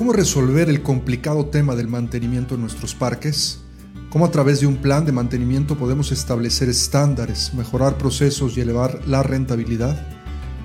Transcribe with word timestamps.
¿Cómo 0.00 0.14
resolver 0.14 0.70
el 0.70 0.82
complicado 0.82 1.44
tema 1.44 1.76
del 1.76 1.86
mantenimiento 1.86 2.54
en 2.54 2.62
nuestros 2.62 2.94
parques? 2.94 3.60
¿Cómo 4.08 4.24
a 4.24 4.30
través 4.30 4.60
de 4.60 4.66
un 4.66 4.76
plan 4.78 5.04
de 5.04 5.12
mantenimiento 5.12 5.76
podemos 5.76 6.10
establecer 6.10 6.70
estándares, 6.70 7.52
mejorar 7.52 7.98
procesos 7.98 8.56
y 8.56 8.62
elevar 8.62 9.06
la 9.06 9.22
rentabilidad? 9.22 10.02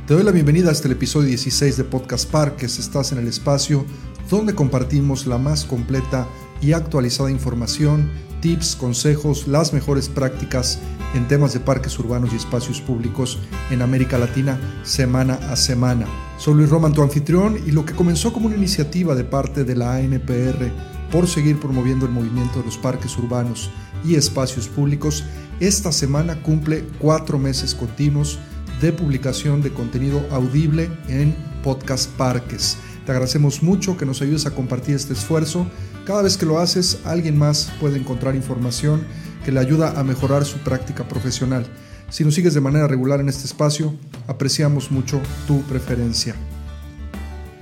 Te 0.08 0.13
doy 0.13 0.24
la 0.24 0.31
bienvenida 0.31 0.69
a 0.69 0.71
este 0.71 0.90
episodio 0.90 1.28
16 1.28 1.76
de 1.76 1.83
Podcast 1.83 2.31
Parques. 2.31 2.79
Estás 2.79 3.12
en 3.12 3.17
el 3.17 3.28
espacio 3.28 3.85
donde 4.29 4.56
compartimos 4.56 5.28
la 5.28 5.38
más 5.38 5.65
completa 5.65 6.29
y 6.62 6.72
actualizada 6.72 7.29
información, 7.29 8.10
tips, 8.40 8.78
consejos, 8.78 9.49
las 9.49 9.74
mejores 9.74 10.08
prácticas 10.08 10.79
en 11.16 11.28
temas 11.28 11.54
de 11.54 11.62
parques 11.62 11.97
urbanos 11.97 12.34
y 12.34 12.36
espacios 12.36 12.82
públicos 12.82 13.40
en 13.72 13.82
América 13.82 14.18
Latina 14.18 14.60
semana 14.84 15.36
a 15.50 15.56
semana. 15.56 16.05
Soy 16.38 16.56
Luis 16.56 16.70
Roman, 16.70 16.94
tu 16.94 17.02
anfitrión, 17.02 17.58
y 17.66 17.72
lo 17.72 17.86
que 17.86 17.96
comenzó 17.96 18.34
como 18.34 18.48
una 18.48 18.58
iniciativa 18.58 19.16
de 19.16 19.23
parte 19.23 19.64
de 19.64 19.76
la 19.76 19.96
ANPR 19.96 20.72
por 21.12 21.28
seguir 21.28 21.59
promoviendo 21.59 22.06
el 22.06 22.12
movimiento 22.12 22.59
de 22.59 22.66
los 22.66 22.78
parques 22.78 23.18
urbanos 23.18 23.72
y 24.04 24.16
espacios 24.16 24.68
públicos, 24.68 25.23
esta 25.62 25.92
semana 25.92 26.42
cumple 26.42 26.86
cuatro 27.00 27.40
meses 27.40 27.73
continuos 27.73 28.38
de 28.82 28.92
publicación 28.92 29.62
de 29.62 29.72
contenido 29.72 30.22
audible 30.32 30.90
en 31.08 31.34
Podcast 31.64 32.09
Parques. 32.12 32.78
Te 33.06 33.12
agradecemos 33.12 33.64
mucho 33.64 33.98
que 33.98 34.06
nos 34.06 34.22
ayudes 34.22 34.45
a 34.48 34.52
compartir 34.52 34.95
este 34.95 35.14
esfuerzo. 35.14 35.68
Cada 36.06 36.23
vez 36.23 36.38
que 36.38 36.45
lo 36.45 36.59
haces, 36.59 37.00
alguien 37.06 37.38
más 37.38 37.72
puede 37.80 37.98
encontrar 37.98 38.36
información 38.36 39.04
que 39.45 39.52
le 39.52 39.59
ayuda 39.59 39.99
a 39.99 40.04
mejorar 40.04 40.44
su 40.44 40.58
práctica 40.58 41.08
profesional. 41.08 41.67
Si 42.09 42.26
nos 42.26 42.34
sigues 42.34 42.55
de 42.55 42.62
manera 42.62 42.88
regular 42.88 43.20
en 43.20 43.30
este 43.30 43.45
espacio, 43.45 43.94
apreciamos 44.26 44.90
mucho 44.90 45.22
tu 45.45 45.62
preferencia. 45.62 46.36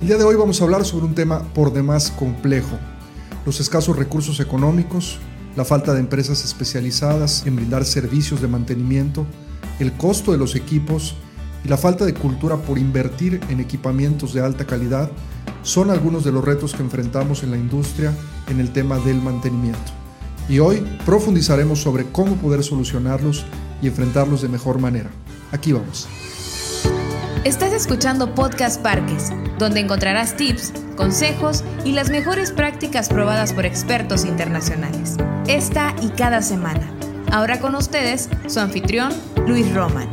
El 0.00 0.06
día 0.06 0.16
de 0.16 0.24
hoy 0.24 0.34
vamos 0.34 0.60
a 0.60 0.64
hablar 0.64 0.86
sobre 0.86 1.04
un 1.04 1.14
tema 1.14 1.42
por 1.52 1.74
demás 1.74 2.10
complejo, 2.10 2.78
los 3.44 3.60
escasos 3.60 3.96
recursos 3.96 4.40
económicos, 4.40 5.18
la 5.56 5.66
falta 5.66 5.92
de 5.92 6.00
empresas 6.00 6.42
especializadas 6.42 7.46
en 7.46 7.56
brindar 7.56 7.84
servicios 7.84 8.40
de 8.40 8.48
mantenimiento, 8.48 9.26
el 9.78 9.92
costo 9.92 10.32
de 10.32 10.38
los 10.38 10.56
equipos 10.56 11.16
y 11.66 11.68
la 11.68 11.76
falta 11.76 12.06
de 12.06 12.14
cultura 12.14 12.56
por 12.56 12.78
invertir 12.78 13.40
en 13.50 13.60
equipamientos 13.60 14.32
de 14.32 14.40
alta 14.40 14.64
calidad 14.64 15.10
son 15.62 15.90
algunos 15.90 16.24
de 16.24 16.32
los 16.32 16.44
retos 16.44 16.72
que 16.72 16.82
enfrentamos 16.82 17.42
en 17.42 17.50
la 17.50 17.58
industria 17.58 18.14
en 18.48 18.58
el 18.58 18.72
tema 18.72 18.98
del 19.00 19.20
mantenimiento 19.20 20.03
y 20.48 20.58
hoy 20.58 20.84
profundizaremos 21.04 21.80
sobre 21.80 22.04
cómo 22.04 22.36
poder 22.36 22.62
solucionarlos 22.62 23.44
y 23.80 23.88
enfrentarlos 23.88 24.42
de 24.42 24.48
mejor 24.48 24.78
manera. 24.78 25.10
Aquí 25.52 25.72
vamos. 25.72 26.08
Estás 27.44 27.72
escuchando 27.72 28.34
Podcast 28.34 28.80
Parques, 28.80 29.30
donde 29.58 29.80
encontrarás 29.80 30.36
tips, 30.36 30.72
consejos 30.96 31.62
y 31.84 31.92
las 31.92 32.10
mejores 32.10 32.52
prácticas 32.52 33.08
probadas 33.08 33.52
por 33.52 33.66
expertos 33.66 34.24
internacionales. 34.24 35.16
Esta 35.46 35.94
y 36.02 36.08
cada 36.08 36.40
semana. 36.40 36.90
Ahora 37.30 37.60
con 37.60 37.74
ustedes, 37.74 38.28
su 38.46 38.60
anfitrión, 38.60 39.12
Luis 39.46 39.72
Roman. 39.74 40.08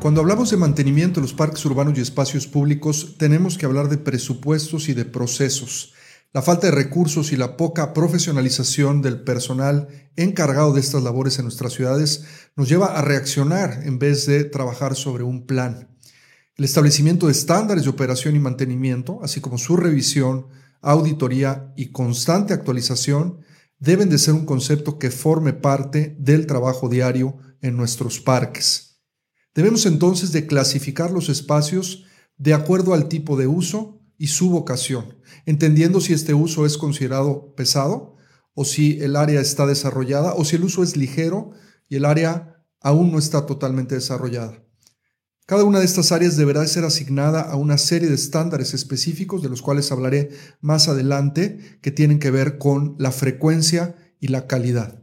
Cuando 0.00 0.20
hablamos 0.20 0.50
de 0.50 0.56
mantenimiento 0.56 1.20
de 1.20 1.26
los 1.26 1.32
parques 1.32 1.64
urbanos 1.64 1.96
y 1.96 2.00
espacios 2.00 2.48
públicos, 2.48 3.14
tenemos 3.18 3.56
que 3.56 3.66
hablar 3.66 3.88
de 3.88 3.98
presupuestos 3.98 4.88
y 4.88 4.94
de 4.94 5.04
procesos. 5.04 5.91
La 6.34 6.40
falta 6.40 6.68
de 6.68 6.70
recursos 6.70 7.30
y 7.32 7.36
la 7.36 7.58
poca 7.58 7.92
profesionalización 7.92 9.02
del 9.02 9.20
personal 9.22 9.88
encargado 10.16 10.72
de 10.72 10.80
estas 10.80 11.02
labores 11.02 11.38
en 11.38 11.44
nuestras 11.44 11.74
ciudades 11.74 12.24
nos 12.56 12.70
lleva 12.70 12.86
a 12.86 13.02
reaccionar 13.02 13.82
en 13.84 13.98
vez 13.98 14.24
de 14.24 14.44
trabajar 14.44 14.96
sobre 14.96 15.24
un 15.24 15.44
plan. 15.44 15.94
El 16.56 16.64
establecimiento 16.64 17.26
de 17.26 17.32
estándares 17.32 17.84
de 17.84 17.90
operación 17.90 18.34
y 18.34 18.38
mantenimiento, 18.38 19.20
así 19.22 19.42
como 19.42 19.58
su 19.58 19.76
revisión, 19.76 20.46
auditoría 20.80 21.74
y 21.76 21.92
constante 21.92 22.54
actualización, 22.54 23.40
deben 23.78 24.08
de 24.08 24.16
ser 24.16 24.32
un 24.32 24.46
concepto 24.46 24.98
que 24.98 25.10
forme 25.10 25.52
parte 25.52 26.16
del 26.18 26.46
trabajo 26.46 26.88
diario 26.88 27.36
en 27.60 27.76
nuestros 27.76 28.20
parques. 28.20 29.02
Debemos 29.54 29.84
entonces 29.84 30.32
de 30.32 30.46
clasificar 30.46 31.10
los 31.10 31.28
espacios 31.28 32.04
de 32.38 32.54
acuerdo 32.54 32.94
al 32.94 33.08
tipo 33.08 33.36
de 33.36 33.46
uso 33.48 34.01
y 34.22 34.28
su 34.28 34.50
vocación, 34.50 35.16
entendiendo 35.46 36.00
si 36.00 36.12
este 36.12 36.32
uso 36.32 36.64
es 36.64 36.78
considerado 36.78 37.56
pesado 37.56 38.14
o 38.54 38.64
si 38.64 39.00
el 39.00 39.16
área 39.16 39.40
está 39.40 39.66
desarrollada 39.66 40.34
o 40.34 40.44
si 40.44 40.54
el 40.54 40.62
uso 40.62 40.84
es 40.84 40.96
ligero 40.96 41.50
y 41.88 41.96
el 41.96 42.04
área 42.04 42.64
aún 42.80 43.10
no 43.10 43.18
está 43.18 43.46
totalmente 43.46 43.96
desarrollada. 43.96 44.64
Cada 45.44 45.64
una 45.64 45.80
de 45.80 45.86
estas 45.86 46.12
áreas 46.12 46.36
deberá 46.36 46.64
ser 46.68 46.84
asignada 46.84 47.40
a 47.40 47.56
una 47.56 47.78
serie 47.78 48.08
de 48.08 48.14
estándares 48.14 48.74
específicos 48.74 49.42
de 49.42 49.48
los 49.48 49.60
cuales 49.60 49.90
hablaré 49.90 50.30
más 50.60 50.86
adelante 50.86 51.58
que 51.82 51.90
tienen 51.90 52.20
que 52.20 52.30
ver 52.30 52.58
con 52.58 52.94
la 53.00 53.10
frecuencia 53.10 53.96
y 54.20 54.28
la 54.28 54.46
calidad. 54.46 55.01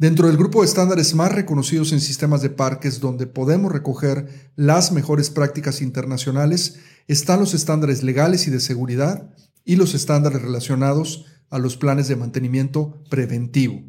Dentro 0.00 0.28
del 0.28 0.36
grupo 0.36 0.60
de 0.60 0.68
estándares 0.68 1.16
más 1.16 1.32
reconocidos 1.32 1.90
en 1.90 2.00
sistemas 2.00 2.40
de 2.40 2.50
parques 2.50 3.00
donde 3.00 3.26
podemos 3.26 3.72
recoger 3.72 4.52
las 4.54 4.92
mejores 4.92 5.28
prácticas 5.28 5.82
internacionales 5.82 6.76
están 7.08 7.40
los 7.40 7.52
estándares 7.52 8.04
legales 8.04 8.46
y 8.46 8.52
de 8.52 8.60
seguridad 8.60 9.34
y 9.64 9.74
los 9.74 9.94
estándares 9.94 10.40
relacionados 10.40 11.26
a 11.50 11.58
los 11.58 11.76
planes 11.76 12.06
de 12.06 12.14
mantenimiento 12.14 13.02
preventivo. 13.10 13.82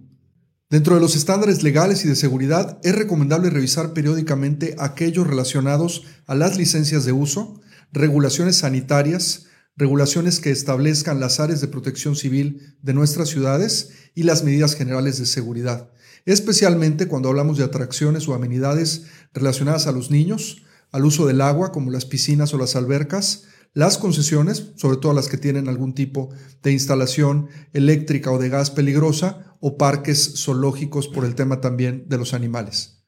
Dentro 0.71 0.95
de 0.95 1.01
los 1.01 1.15
estándares 1.15 1.61
legales 1.61 2.03
y 2.03 2.07
de 2.07 2.15
seguridad 2.15 2.79
es 2.81 2.95
recomendable 2.95 3.51
revisar 3.51 3.93
periódicamente 3.93 4.75
aquellos 4.79 5.27
relacionados 5.27 6.05
a 6.25 6.33
las 6.33 6.57
licencias 6.57 7.05
de 7.05 7.11
uso, 7.11 7.61
regulaciones 7.91 8.55
sanitarias, 8.55 9.45
regulaciones 9.75 10.39
que 10.39 10.49
establezcan 10.49 11.19
las 11.19 11.39
áreas 11.39 11.61
de 11.61 11.67
protección 11.67 12.15
civil 12.15 12.77
de 12.81 12.95
nuestras 12.95 13.29
ciudades 13.29 13.91
y 14.15 14.23
las 14.23 14.43
medidas 14.43 14.73
generales 14.73 15.19
de 15.19 15.27
seguridad 15.27 15.91
especialmente 16.25 17.07
cuando 17.07 17.29
hablamos 17.29 17.57
de 17.57 17.63
atracciones 17.63 18.27
o 18.27 18.33
amenidades 18.33 19.05
relacionadas 19.33 19.87
a 19.87 19.91
los 19.91 20.11
niños, 20.11 20.63
al 20.91 21.05
uso 21.05 21.27
del 21.27 21.41
agua 21.41 21.71
como 21.71 21.91
las 21.91 22.05
piscinas 22.05 22.53
o 22.53 22.57
las 22.57 22.75
albercas, 22.75 23.43
las 23.73 23.97
concesiones, 23.97 24.71
sobre 24.75 24.97
todo 24.97 25.13
las 25.13 25.27
que 25.27 25.37
tienen 25.37 25.69
algún 25.69 25.93
tipo 25.93 26.29
de 26.63 26.71
instalación 26.71 27.49
eléctrica 27.73 28.31
o 28.31 28.39
de 28.39 28.49
gas 28.49 28.71
peligrosa, 28.71 29.57
o 29.61 29.77
parques 29.77 30.33
zoológicos 30.37 31.07
por 31.07 31.25
el 31.25 31.35
tema 31.35 31.61
también 31.61 32.05
de 32.07 32.17
los 32.17 32.33
animales. 32.33 33.03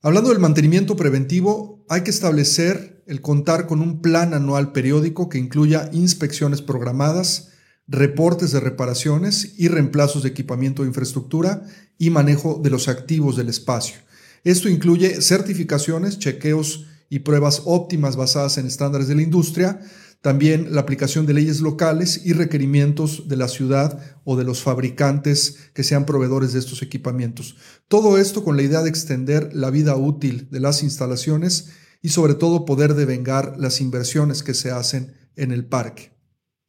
Hablando 0.00 0.30
del 0.30 0.38
mantenimiento 0.38 0.96
preventivo, 0.96 1.84
hay 1.88 2.02
que 2.02 2.10
establecer 2.10 3.02
el 3.08 3.20
contar 3.20 3.66
con 3.66 3.80
un 3.80 4.00
plan 4.00 4.32
anual 4.32 4.72
periódico 4.72 5.28
que 5.28 5.38
incluya 5.38 5.90
inspecciones 5.92 6.62
programadas, 6.62 7.50
reportes 7.88 8.52
de 8.52 8.60
reparaciones 8.60 9.54
y 9.56 9.68
reemplazos 9.68 10.22
de 10.22 10.28
equipamiento 10.28 10.82
de 10.82 10.88
infraestructura 10.88 11.64
y 11.96 12.10
manejo 12.10 12.60
de 12.62 12.70
los 12.70 12.86
activos 12.86 13.36
del 13.36 13.48
espacio. 13.48 13.96
Esto 14.44 14.68
incluye 14.68 15.20
certificaciones, 15.22 16.18
chequeos 16.18 16.86
y 17.08 17.20
pruebas 17.20 17.62
óptimas 17.64 18.16
basadas 18.16 18.58
en 18.58 18.66
estándares 18.66 19.08
de 19.08 19.14
la 19.14 19.22
industria, 19.22 19.80
también 20.20 20.74
la 20.74 20.80
aplicación 20.80 21.26
de 21.26 21.34
leyes 21.34 21.60
locales 21.60 22.22
y 22.24 22.32
requerimientos 22.32 23.28
de 23.28 23.36
la 23.36 23.48
ciudad 23.48 24.00
o 24.24 24.36
de 24.36 24.44
los 24.44 24.62
fabricantes 24.62 25.70
que 25.74 25.84
sean 25.84 26.06
proveedores 26.06 26.52
de 26.52 26.58
estos 26.58 26.82
equipamientos. 26.82 27.56
Todo 27.86 28.18
esto 28.18 28.44
con 28.44 28.56
la 28.56 28.62
idea 28.62 28.82
de 28.82 28.90
extender 28.90 29.50
la 29.54 29.70
vida 29.70 29.96
útil 29.96 30.48
de 30.50 30.60
las 30.60 30.82
instalaciones 30.82 31.70
y 32.02 32.10
sobre 32.10 32.34
todo 32.34 32.64
poder 32.64 32.94
devengar 32.94 33.54
las 33.58 33.80
inversiones 33.80 34.42
que 34.42 34.54
se 34.54 34.70
hacen 34.70 35.14
en 35.36 35.52
el 35.52 35.64
parque. 35.64 36.17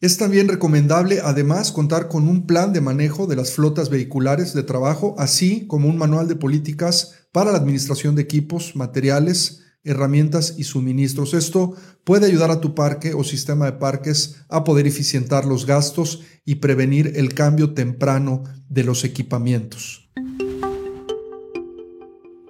Es 0.01 0.17
también 0.17 0.47
recomendable 0.47 1.19
además 1.21 1.73
contar 1.73 2.07
con 2.07 2.29
un 2.29 2.47
plan 2.47 2.71
de 2.71 2.79
manejo 2.79 3.27
de 3.27 3.35
las 3.35 3.51
flotas 3.51 3.89
vehiculares 3.89 4.53
de 4.53 4.63
trabajo, 4.63 5.13
así 5.17 5.67
como 5.67 5.89
un 5.89 5.97
manual 5.97 6.29
de 6.29 6.37
políticas 6.37 7.27
para 7.33 7.51
la 7.51 7.57
administración 7.57 8.15
de 8.15 8.21
equipos, 8.21 8.77
materiales, 8.77 9.59
herramientas 9.83 10.55
y 10.57 10.63
suministros. 10.63 11.34
Esto 11.34 11.73
puede 12.05 12.28
ayudar 12.28 12.49
a 12.49 12.61
tu 12.61 12.75
parque 12.75 13.13
o 13.13 13.25
sistema 13.25 13.66
de 13.66 13.73
parques 13.73 14.37
a 14.47 14.63
poder 14.63 14.87
eficientar 14.87 15.43
los 15.43 15.66
gastos 15.66 16.22
y 16.45 16.55
prevenir 16.55 17.11
el 17.17 17.34
cambio 17.34 17.73
temprano 17.73 18.43
de 18.69 18.85
los 18.85 19.03
equipamientos. 19.03 20.09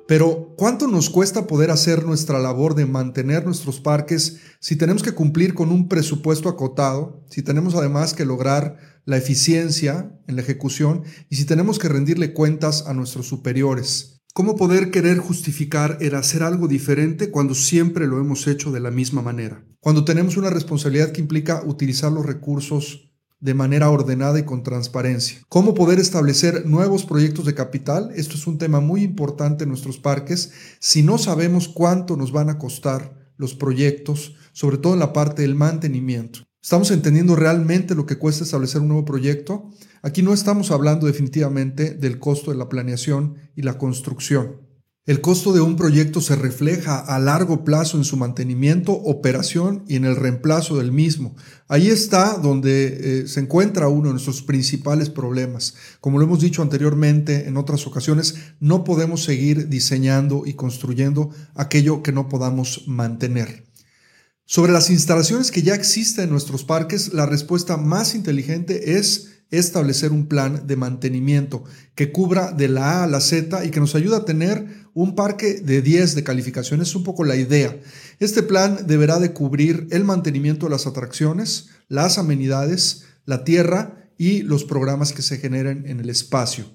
Pero, 0.10 0.56
¿cuánto 0.58 0.88
nos 0.88 1.12
cuesta 1.12 1.46
poder 1.46 1.70
hacer 1.70 2.04
nuestra 2.04 2.40
labor 2.40 2.74
de 2.74 2.88
mantener 2.88 3.46
nuestros 3.46 3.80
parques 3.80 4.38
si 4.60 4.76
tenemos 4.76 5.04
que 5.04 5.12
cumplir 5.12 5.54
con 5.54 5.70
un 5.70 5.88
presupuesto 5.88 6.50
acotado, 6.50 7.24
si 7.30 7.44
tenemos 7.44 7.76
además 7.76 8.16
que 8.16 8.26
lograr 8.26 8.78
la 9.06 9.18
eficiencia 9.18 10.12
en 10.28 10.36
la 10.36 10.42
ejecución 10.42 11.04
y 11.30 11.36
si 11.36 11.46
tenemos 11.46 11.78
que 11.78 11.90
rendirle 11.90 12.34
cuentas 12.34 12.88
a 12.88 12.96
nuestros 12.96 13.28
superiores? 13.28 14.24
¿Cómo 14.34 14.56
poder 14.56 14.90
querer 14.90 15.20
justificar 15.20 16.00
el 16.02 16.16
hacer 16.16 16.42
algo 16.42 16.68
diferente 16.68 17.30
cuando 17.30 17.54
siempre 17.54 18.08
lo 18.08 18.20
hemos 18.20 18.48
hecho 18.48 18.72
de 18.72 18.80
la 18.80 18.90
misma 18.90 19.22
manera? 19.22 19.64
Cuando 19.80 20.06
tenemos 20.06 20.38
una 20.38 20.50
responsabilidad 20.50 21.12
que 21.12 21.22
implica 21.22 21.62
utilizar 21.64 22.12
los 22.12 22.26
recursos 22.26 23.09
de 23.40 23.54
manera 23.54 23.90
ordenada 23.90 24.40
y 24.40 24.44
con 24.44 24.64
transparencia. 24.64 25.42
¿Cómo 25.48 25.74
poder 25.74 26.00
establecer 26.00 26.66
nuevos 26.66 27.06
proyectos 27.06 27.46
de 27.46 27.56
capital? 27.56 28.12
Esto 28.16 28.36
es 28.36 28.48
un 28.48 28.58
tema 28.58 28.80
muy 28.80 29.04
importante 29.04 29.64
en 29.64 29.70
nuestros 29.70 29.98
parques. 29.98 30.52
Si 30.80 31.04
no 31.04 31.18
sabemos 31.18 31.68
cuánto 31.68 32.18
nos 32.18 32.32
van 32.32 32.50
a 32.50 32.58
costar 32.58 33.32
los 33.38 33.56
proyectos, 33.56 34.36
sobre 34.52 34.78
todo 34.78 34.94
en 34.94 35.00
la 35.00 35.14
parte 35.14 35.44
del 35.44 35.56
mantenimiento. 35.56 36.42
¿Estamos 36.62 36.92
entendiendo 36.92 37.38
realmente 37.38 37.96
lo 37.96 38.06
que 38.06 38.18
cuesta 38.18 38.44
establecer 38.44 38.82
un 38.82 38.90
nuevo 38.90 39.06
proyecto? 39.06 39.70
Aquí 40.02 40.22
no 40.22 40.34
estamos 40.34 40.72
hablando 40.72 41.08
definitivamente 41.08 41.94
del 41.94 42.20
costo 42.20 42.52
de 42.52 42.58
la 42.58 42.68
planeación 42.68 43.36
y 43.56 43.62
la 43.62 43.78
construcción. 43.78 44.69
El 45.10 45.22
costo 45.22 45.54
de 45.54 45.60
un 45.60 45.76
proyecto 45.76 46.22
se 46.22 46.36
refleja 46.36 47.00
a 47.00 47.18
largo 47.18 47.66
plazo 47.66 47.98
en 47.98 48.04
su 48.04 48.16
mantenimiento, 48.16 48.92
operación 48.92 49.84
y 49.88 49.96
en 49.96 50.06
el 50.06 50.16
reemplazo 50.16 50.78
del 50.78 50.92
mismo. 50.92 51.36
Ahí 51.68 51.88
está 51.88 52.38
donde 52.38 53.22
eh, 53.24 53.28
se 53.28 53.40
encuentra 53.40 53.88
uno 53.88 54.10
de 54.10 54.12
nuestros 54.12 54.44
principales 54.44 55.10
problemas. 55.10 55.74
Como 56.00 56.20
lo 56.20 56.26
hemos 56.26 56.42
dicho 56.42 56.62
anteriormente 56.62 57.48
en 57.48 57.58
otras 57.58 57.88
ocasiones, 57.88 58.36
no 58.60 58.84
podemos 58.84 59.24
seguir 59.24 59.68
diseñando 59.68 60.44
y 60.46 60.54
construyendo 60.54 61.32
aquello 61.56 62.04
que 62.04 62.12
no 62.12 62.30
podamos 62.30 62.84
mantener. 62.86 63.66
Sobre 64.46 64.72
las 64.72 64.92
instalaciones 64.92 65.50
que 65.50 65.64
ya 65.64 65.74
existen 65.74 66.26
en 66.26 66.30
nuestros 66.30 66.64
parques, 66.64 67.16
la 67.16 67.26
respuesta 67.26 67.78
más 67.78 68.14
inteligente 68.14 68.96
es 68.96 69.40
establecer 69.52 70.12
un 70.12 70.28
plan 70.28 70.68
de 70.68 70.76
mantenimiento 70.76 71.64
que 71.96 72.12
cubra 72.12 72.52
de 72.52 72.68
la 72.68 73.00
A 73.00 73.04
a 73.06 73.08
la 73.08 73.20
Z 73.20 73.66
y 73.66 73.72
que 73.72 73.80
nos 73.80 73.96
ayude 73.96 74.16
a 74.16 74.26
tener 74.26 74.79
un 75.02 75.16
parque 75.16 75.62
de 75.62 75.82
10 75.82 76.16
de 76.16 76.24
calificación. 76.26 76.82
Es 76.82 76.94
un 76.94 77.04
poco 77.04 77.24
la 77.24 77.38
idea. 77.38 77.80
Este 78.20 78.44
plan 78.44 78.86
deberá 78.86 79.20
de 79.20 79.32
cubrir 79.32 79.88
el 79.92 80.04
mantenimiento 80.04 80.66
de 80.66 80.72
las 80.72 80.88
atracciones, 80.88 81.70
las 81.88 82.18
amenidades, 82.18 83.06
la 83.26 83.46
tierra 83.46 84.10
y 84.18 84.42
los 84.42 84.66
programas 84.66 85.14
que 85.14 85.22
se 85.22 85.38
generen 85.38 85.86
en 85.88 86.02
el 86.02 86.10
espacio. 86.10 86.66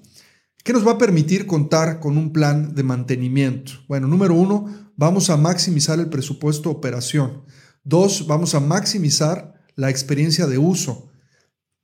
¿Qué 0.63 0.73
nos 0.73 0.87
va 0.87 0.93
a 0.93 0.97
permitir 0.97 1.45
contar 1.45 1.99
con 1.99 2.17
un 2.17 2.33
plan 2.33 2.73
de 2.73 2.81
mantenimiento? 2.81 3.73
Bueno, 3.87 4.07
número 4.07 4.33
uno, 4.33 4.91
vamos 4.95 5.29
a 5.29 5.37
maximizar 5.37 5.99
el 5.99 6.09
presupuesto 6.09 6.69
de 6.69 6.75
operación. 6.75 7.43
Dos, 7.83 8.25
vamos 8.25 8.55
a 8.55 8.59
maximizar 8.59 9.53
la 9.75 9.91
experiencia 9.91 10.47
de 10.47 10.57
uso. 10.57 11.11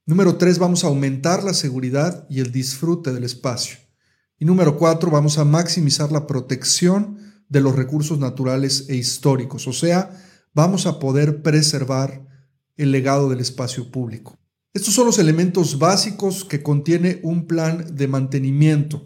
Número 0.07 0.37
tres, 0.37 0.57
vamos 0.57 0.83
a 0.83 0.87
aumentar 0.87 1.44
la 1.44 1.53
seguridad 1.53 2.25
y 2.31 2.39
el 2.39 2.51
disfrute 2.51 3.13
del 3.13 3.25
espacio. 3.25 3.77
Y 4.41 4.45
número 4.45 4.75
cuatro, 4.75 5.11
vamos 5.11 5.38
a 5.38 5.45
maximizar 5.45 6.11
la 6.11 6.25
protección 6.25 7.19
de 7.47 7.61
los 7.61 7.75
recursos 7.75 8.17
naturales 8.17 8.88
e 8.89 8.95
históricos, 8.95 9.67
o 9.67 9.71
sea, 9.71 10.19
vamos 10.51 10.88
a 10.88 10.97
poder 10.97 11.43
preservar 11.43 12.27
el 12.75 12.91
legado 12.91 13.29
del 13.29 13.39
espacio 13.39 13.91
público. 13.91 14.39
Estos 14.73 14.95
son 14.95 15.05
los 15.05 15.19
elementos 15.19 15.77
básicos 15.77 16.43
que 16.43 16.63
contiene 16.63 17.19
un 17.21 17.45
plan 17.45 17.95
de 17.95 18.07
mantenimiento. 18.07 19.03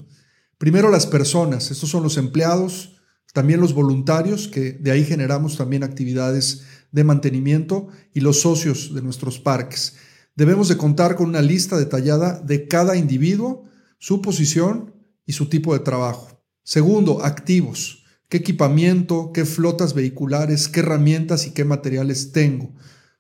Primero 0.58 0.90
las 0.90 1.06
personas, 1.06 1.70
estos 1.70 1.90
son 1.90 2.04
los 2.04 2.16
empleados, 2.16 3.02
también 3.34 3.60
los 3.60 3.74
voluntarios, 3.74 4.48
que 4.48 4.72
de 4.72 4.92
ahí 4.92 5.04
generamos 5.04 5.58
también 5.58 5.84
actividades 5.84 6.62
de 6.94 7.04
mantenimiento 7.04 7.90
y 8.14 8.22
los 8.22 8.40
socios 8.40 8.96
de 8.96 9.02
nuestros 9.02 9.38
parques. 9.38 9.98
Debemos 10.34 10.70
de 10.70 10.78
contar 10.78 11.18
con 11.18 11.28
una 11.28 11.42
lista 11.42 11.78
detallada 11.78 12.40
de 12.40 12.70
cada 12.70 12.96
individuo, 12.96 13.66
su 14.00 14.22
posición 14.22 14.95
y 15.26 15.34
su 15.34 15.48
tipo 15.48 15.74
de 15.74 15.80
trabajo. 15.80 16.42
Segundo, 16.64 17.24
activos. 17.24 18.04
¿Qué 18.30 18.38
equipamiento, 18.38 19.32
qué 19.34 19.46
flotas 19.46 19.94
vehiculares, 19.94 20.68
qué 20.68 20.80
herramientas 20.80 21.46
y 21.46 21.52
qué 21.52 21.64
materiales 21.64 22.32
tengo? 22.32 22.74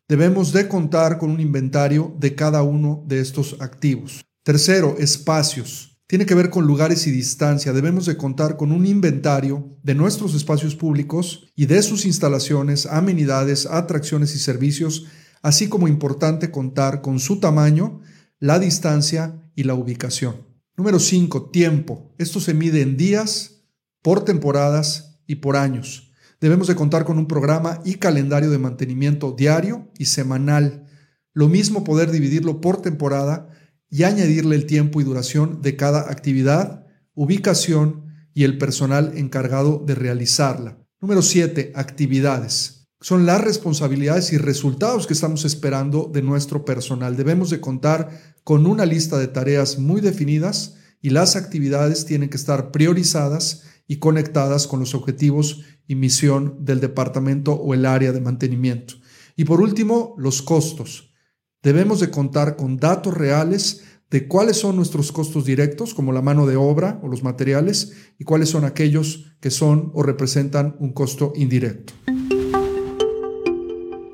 Debemos 0.07 0.51
de 0.51 0.67
contar 0.67 1.17
con 1.17 1.31
un 1.31 1.39
inventario 1.39 2.15
de 2.19 2.35
cada 2.35 2.63
uno 2.63 3.03
de 3.07 3.19
estos 3.19 3.57
activos. 3.59 4.25
Tercero, 4.43 4.95
espacios 4.99 5.95
tiene 6.07 6.27
que 6.27 6.35
ver 6.35 6.51
con 6.51 6.67
lugares 6.67 7.07
y 7.07 7.11
distancia. 7.11 7.73
Debemos 7.73 8.05
de 8.05 8.15
contar 8.15 8.57
con 8.57 8.71
un 8.71 8.85
inventario 8.85 9.75
de 9.81 9.95
nuestros 9.95 10.35
espacios 10.35 10.75
públicos 10.75 11.51
y 11.55 11.65
de 11.65 11.81
sus 11.81 12.05
instalaciones, 12.05 12.85
amenidades, 12.85 13.65
atracciones 13.65 14.35
y 14.35 14.39
servicios, 14.39 15.05
así 15.41 15.67
como 15.67 15.87
importante 15.87 16.51
contar 16.51 17.01
con 17.01 17.19
su 17.19 17.39
tamaño, 17.39 18.01
la 18.39 18.59
distancia 18.59 19.49
y 19.55 19.63
la 19.63 19.73
ubicación. 19.73 20.54
Número 20.77 20.99
5. 20.99 21.51
Tiempo. 21.51 22.13
Esto 22.17 22.41
se 22.41 22.53
mide 22.53 22.81
en 22.81 22.97
días, 22.97 23.63
por 24.01 24.25
temporadas 24.25 25.21
y 25.25 25.35
por 25.35 25.55
años. 25.55 26.11
Debemos 26.41 26.67
de 26.67 26.75
contar 26.75 27.05
con 27.05 27.17
un 27.17 27.27
programa 27.27 27.81
y 27.85 27.95
calendario 27.95 28.51
de 28.51 28.57
mantenimiento 28.57 29.31
diario 29.31 29.89
y 29.97 30.05
semanal. 30.05 30.85
Lo 31.33 31.47
mismo 31.47 31.85
poder 31.85 32.11
dividirlo 32.11 32.59
por 32.59 32.81
temporada 32.81 33.49
y 33.89 34.03
añadirle 34.03 34.57
el 34.57 34.65
tiempo 34.65 34.99
y 34.99 35.05
duración 35.05 35.61
de 35.61 35.77
cada 35.77 36.11
actividad, 36.11 36.85
ubicación 37.13 38.13
y 38.33 38.43
el 38.43 38.57
personal 38.57 39.13
encargado 39.15 39.81
de 39.85 39.95
realizarla. 39.95 40.77
Número 40.99 41.21
7. 41.21 41.71
Actividades. 41.73 42.84
Son 43.05 43.27
las 43.27 43.39
responsabilidades 43.39 44.33
y 44.33 44.39
resultados 44.39 45.05
que 45.05 45.13
estamos 45.13 45.45
esperando 45.45 46.09
de 46.11 46.23
nuestro 46.23 46.65
personal. 46.65 47.15
Debemos 47.15 47.51
de 47.51 47.61
contar 47.61 48.33
con 48.43 48.65
una 48.65 48.83
lista 48.87 49.19
de 49.19 49.27
tareas 49.27 49.77
muy 49.77 50.01
definidas 50.01 50.77
y 51.03 51.11
las 51.11 51.35
actividades 51.35 52.07
tienen 52.07 52.29
que 52.29 52.37
estar 52.37 52.71
priorizadas 52.71 53.61
y 53.87 53.97
conectadas 53.97 54.65
con 54.65 54.79
los 54.79 54.95
objetivos 54.95 55.61
y 55.87 55.93
misión 55.93 56.65
del 56.65 56.79
departamento 56.79 57.53
o 57.53 57.75
el 57.75 57.85
área 57.85 58.11
de 58.11 58.21
mantenimiento. 58.21 58.95
Y 59.35 59.45
por 59.45 59.61
último, 59.61 60.15
los 60.17 60.41
costos 60.41 61.13
debemos 61.61 61.99
de 61.99 62.09
contar 62.09 62.55
con 62.55 62.77
datos 62.77 63.13
reales 63.13 63.83
de 64.09 64.27
cuáles 64.27 64.57
son 64.57 64.77
nuestros 64.77 65.11
costos 65.11 65.45
directos, 65.45 65.93
como 65.93 66.11
la 66.11 66.23
mano 66.23 66.47
de 66.47 66.55
obra 66.55 66.99
o 67.03 67.07
los 67.07 67.21
materiales, 67.21 67.93
y 68.17 68.23
cuáles 68.23 68.49
son 68.49 68.65
aquellos 68.65 69.35
que 69.41 69.51
son 69.51 69.91
o 69.93 70.01
representan 70.01 70.75
un 70.79 70.91
costo 70.91 71.33
indirecto. 71.35 71.93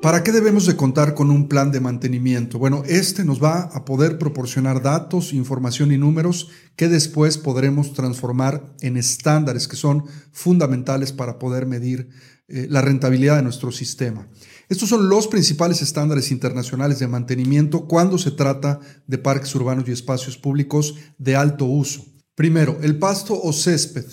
¿Para 0.02 0.24
qué 0.24 0.32
debemos 0.32 0.66
de 0.66 0.74
contar 0.74 1.14
con 1.14 1.30
un 1.30 1.46
plan 1.46 1.70
de 1.70 1.78
mantenimiento? 1.78 2.58
Bueno, 2.58 2.82
este 2.88 3.24
nos 3.24 3.40
va 3.40 3.70
a 3.72 3.84
poder 3.84 4.18
proporcionar 4.18 4.82
datos, 4.82 5.32
información 5.32 5.92
y 5.92 5.96
números 5.96 6.48
que 6.74 6.88
después 6.88 7.38
podremos 7.38 7.92
transformar 7.92 8.74
en 8.80 8.96
estándares 8.96 9.68
que 9.68 9.76
son 9.76 10.06
fundamentales 10.32 11.12
para 11.12 11.38
poder 11.38 11.66
medir 11.66 12.08
eh, 12.48 12.66
la 12.68 12.82
rentabilidad 12.82 13.36
de 13.36 13.44
nuestro 13.44 13.70
sistema. 13.70 14.28
Estos 14.68 14.88
son 14.88 15.08
los 15.08 15.28
principales 15.28 15.82
estándares 15.82 16.32
internacionales 16.32 16.98
de 16.98 17.06
mantenimiento 17.06 17.86
cuando 17.86 18.18
se 18.18 18.32
trata 18.32 18.80
de 19.06 19.18
parques 19.18 19.54
urbanos 19.54 19.88
y 19.88 19.92
espacios 19.92 20.36
públicos 20.36 20.96
de 21.16 21.36
alto 21.36 21.66
uso. 21.66 22.04
Primero, 22.34 22.76
el 22.82 22.98
pasto 22.98 23.40
o 23.40 23.52
césped. 23.52 24.06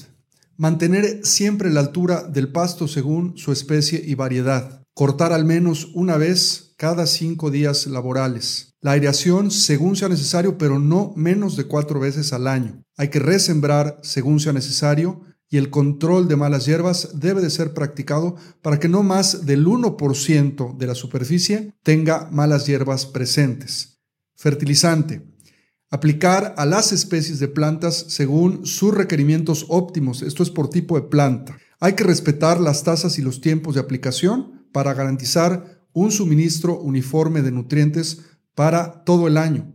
Mantener 0.56 1.22
siempre 1.26 1.72
la 1.72 1.80
altura 1.80 2.22
del 2.22 2.52
pasto 2.52 2.88
según 2.88 3.36
su 3.40 3.52
especie 3.52 4.04
y 4.06 4.14
variedad. 4.14 4.79
Cortar 4.94 5.34
al 5.34 5.46
menos 5.46 5.90
una 5.94 6.18
vez 6.18 6.74
cada 6.78 7.06
cinco 7.08 7.52
días 7.52 7.88
laborales. 7.88 8.76
La 8.82 8.92
aireación 8.92 9.52
según 9.52 9.96
sea 9.96 10.08
necesario, 10.08 10.58
pero 10.58 10.80
no 10.80 11.14
menos 11.16 11.58
de 11.58 11.66
cuatro 11.66 12.00
veces 12.00 12.32
al 12.32 12.48
año. 12.48 12.84
Hay 12.96 13.10
que 13.10 13.20
resembrar 13.20 14.00
según 14.04 14.40
sea 14.40 14.54
necesario 14.54 15.22
y 15.50 15.58
el 15.58 15.70
control 15.70 16.28
de 16.28 16.36
malas 16.36 16.66
hierbas 16.66 17.20
debe 17.20 17.42
de 17.42 17.50
ser 17.50 17.74
practicado 17.74 18.36
para 18.62 18.80
que 18.80 18.88
no 18.88 19.04
más 19.04 19.46
del 19.46 19.66
1% 19.66 20.78
de 20.78 20.88
la 20.88 20.96
superficie 20.96 21.74
tenga 21.84 22.30
malas 22.32 22.68
hierbas 22.68 23.06
presentes. 23.06 24.00
Fertilizante. 24.36 25.28
Aplicar 25.90 26.54
a 26.58 26.66
las 26.66 26.92
especies 26.92 27.40
de 27.40 27.48
plantas 27.48 28.06
según 28.10 28.66
sus 28.66 28.94
requerimientos 28.94 29.66
óptimos, 29.70 30.22
esto 30.22 30.44
es 30.44 30.52
por 30.52 30.70
tipo 30.70 30.96
de 30.96 31.08
planta. 31.08 31.58
Hay 31.80 31.94
que 31.94 32.04
respetar 32.04 32.62
las 32.62 32.84
tasas 32.84 33.18
y 33.18 33.24
los 33.24 33.42
tiempos 33.42 33.74
de 33.74 33.82
aplicación 33.82 34.59
para 34.72 34.94
garantizar 34.94 35.84
un 35.94 36.12
suministro 36.12 36.80
uniforme 36.80 37.42
de 37.42 37.52
nutrientes 37.52 38.20
para 38.56 39.04
todo 39.04 39.28
el 39.28 39.38
año. 39.38 39.74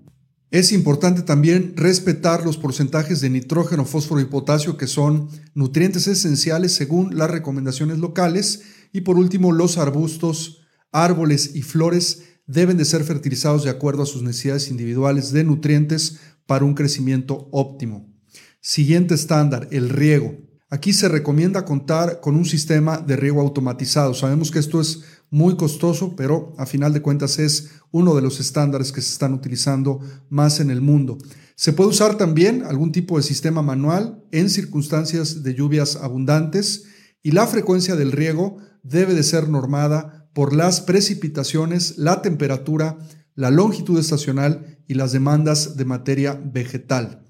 Es 0.51 0.71
importante 0.71 1.23
también 1.23 1.73
respetar 1.77 2.45
los 2.45 2.59
porcentajes 2.59 3.21
de 3.21 3.29
nitrógeno, 3.29 3.85
fósforo 3.85 4.21
y 4.21 4.27
potasio 4.27 4.77
que 4.77 4.87
son 4.87 5.29
nutrientes 5.53 6.07
esenciales 6.07 6.73
según 6.73 7.19
las 7.19 7.29
recomendaciones 7.29 7.99
locales. 7.99 8.63
Y 8.93 9.01
por 9.01 9.19
último, 9.19 9.51
los 9.51 9.79
arbustos, 9.79 10.61
árboles 10.93 11.57
y 11.57 11.63
flores 11.63 12.23
deben 12.47 12.77
de 12.77 12.85
ser 12.85 13.03
fertilizados 13.03 13.65
de 13.65 13.71
acuerdo 13.71 14.05
a 14.05 14.07
sus 14.07 14.23
necesidades 14.23 14.71
individuales 14.71 15.33
de 15.33 15.43
nutrientes 15.43 16.21
para 16.47 16.65
un 16.65 16.75
crecimiento 16.75 17.49
óptimo. 17.51 18.15
Siguiente 18.61 19.15
estándar, 19.15 19.67
el 19.73 19.89
riego. 19.89 20.39
Aquí 20.75 20.93
se 20.93 21.09
recomienda 21.09 21.65
contar 21.65 22.19
con 22.21 22.35
un 22.35 22.45
sistema 22.45 22.99
de 22.99 23.15
riego 23.15 23.41
automatizado. 23.41 24.13
Sabemos 24.13 24.51
que 24.51 24.59
esto 24.59 24.81
es 24.81 25.05
muy 25.31 25.55
costoso, 25.57 26.17
pero 26.17 26.53
a 26.59 26.67
final 26.67 26.93
de 26.93 27.01
cuentas 27.01 27.39
es 27.39 27.71
uno 27.93 28.17
de 28.17 28.23
los 28.23 28.41
estándares 28.41 28.91
que 28.91 29.01
se 29.01 29.13
están 29.13 29.35
utilizando 29.35 30.01
más 30.31 30.59
en 30.59 30.71
el 30.71 30.81
mundo. 30.81 31.17
Se 31.55 31.73
puede 31.73 31.91
usar 31.91 32.17
también 32.17 32.65
algún 32.65 32.91
tipo 32.91 33.17
de 33.17 33.23
sistema 33.23 33.63
manual 33.63 34.25
en 34.33 34.51
circunstancias 34.51 35.45
de 35.45 35.55
lluvias 35.55 35.95
abundantes 35.95 36.87
y 37.23 37.31
la 37.31 37.47
frecuencia 37.47 37.95
del 37.95 38.11
riego 38.11 38.57
debe 38.83 39.15
de 39.15 39.23
ser 39.23 39.49
normada 39.49 40.29
por 40.33 40.53
las 40.53 40.81
precipitaciones, 40.81 41.99
la 41.99 42.21
temperatura, 42.21 42.99
la 43.37 43.53
longitud 43.53 43.97
estacional 43.97 44.81
y 44.89 44.95
las 44.95 45.13
demandas 45.13 45.77
de 45.77 45.85
materia 45.85 46.35
vegetal. 46.35 47.25